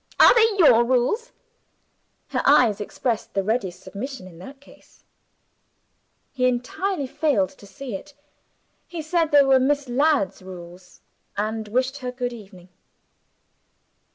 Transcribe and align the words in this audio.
"Are 0.19 0.33
they 0.33 0.45
your 0.57 0.83
rules?" 0.83 1.31
Her 2.29 2.41
eyes 2.43 2.81
expressed 2.81 3.35
the 3.35 3.43
readiest 3.43 3.81
submission 3.83 4.25
in 4.27 4.39
that 4.39 4.59
case. 4.59 5.03
He 6.31 6.47
entirely 6.47 7.05
failed 7.05 7.49
to 7.49 7.67
see 7.67 7.95
it: 7.95 8.15
he 8.87 9.03
said 9.03 9.29
they 9.29 9.43
were 9.43 9.59
Miss 9.59 9.87
Ladd's 9.87 10.41
rules 10.41 11.01
and 11.37 11.67
wished 11.67 11.99
her 11.99 12.11
good 12.11 12.33
evening. 12.33 12.69